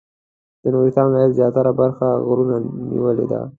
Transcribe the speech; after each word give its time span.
د 0.61 0.63
نورستان 0.73 1.05
ولایت 1.07 1.31
زیاتره 1.39 1.71
برخه 1.81 2.07
غرونو 2.27 2.55
نیولې 2.91 3.25
ده. 3.31 3.41